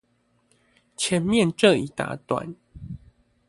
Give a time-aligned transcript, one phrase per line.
[0.97, 2.55] 前面這一大段